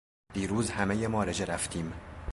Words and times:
دیروز 0.33 0.69
همهٔ 0.69 1.07
ما 1.07 1.23
رژه 1.23 1.45
رفتیم. 1.45 1.93